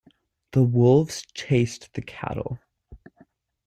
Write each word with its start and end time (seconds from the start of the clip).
The 0.53 0.63
wolves 0.63 1.23
chased 1.35 1.93
the 1.93 2.01
cattle. 2.01 2.57